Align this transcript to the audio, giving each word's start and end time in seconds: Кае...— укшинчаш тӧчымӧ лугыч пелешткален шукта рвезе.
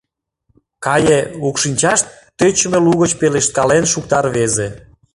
Кае...— 0.85 1.19
укшинчаш 1.47 1.99
тӧчымӧ 2.37 2.79
лугыч 2.85 3.11
пелешткален 3.19 3.83
шукта 3.91 4.19
рвезе. 4.25 4.67